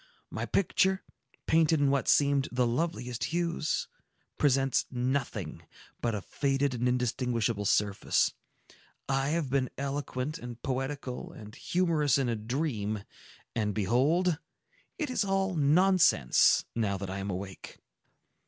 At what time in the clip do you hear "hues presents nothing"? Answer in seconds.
3.25-5.61